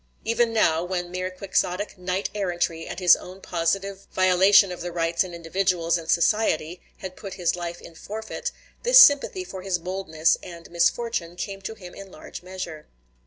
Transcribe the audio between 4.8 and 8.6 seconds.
the rights of individuals and society had put his life in forfeit,